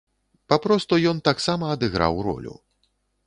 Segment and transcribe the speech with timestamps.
[0.51, 2.55] Папросту ён таксама адыграў ролю.